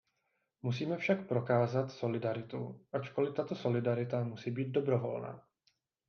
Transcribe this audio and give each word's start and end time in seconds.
Musíme 0.61 0.97
však 0.97 1.27
prokázat 1.27 1.91
solidaritu, 1.91 2.85
ačkoli 2.93 3.33
tato 3.33 3.55
solidarita 3.55 4.23
musí 4.23 4.51
být 4.51 4.69
dobrovolná. 4.71 5.47